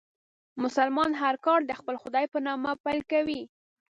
مسلمانان 0.63 1.13
هر 1.21 1.35
کار 1.45 1.59
د 1.65 1.71
خپل 1.79 1.95
خدای 2.03 2.25
په 2.33 2.39
نامه 2.47 2.71
پیل 2.83 3.01
کوي. 3.11 3.41